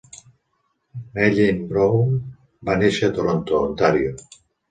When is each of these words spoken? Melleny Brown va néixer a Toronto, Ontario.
Melleny 1.17 1.59
Brown 1.73 2.17
va 2.69 2.77
néixer 2.81 3.09
a 3.09 3.15
Toronto, 3.21 3.63
Ontario. 3.69 4.17